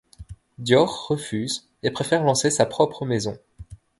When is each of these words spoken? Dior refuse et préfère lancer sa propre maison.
Dior 0.57 1.05
refuse 1.11 1.69
et 1.83 1.91
préfère 1.91 2.23
lancer 2.23 2.49
sa 2.49 2.65
propre 2.65 3.05
maison. 3.05 3.37